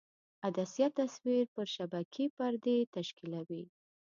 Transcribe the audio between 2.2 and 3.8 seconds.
پردې تشکیولوي.